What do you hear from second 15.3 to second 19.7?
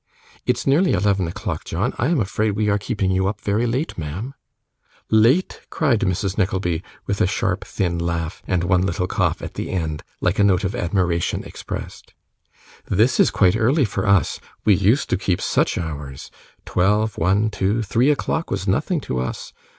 such hours! Twelve, one, two, three o'clock was nothing to us.